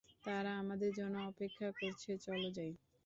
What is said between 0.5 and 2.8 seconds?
আমাদের জন্য অপেক্ষা করছে, চলো যাই।